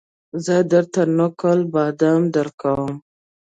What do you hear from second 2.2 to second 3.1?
درکوم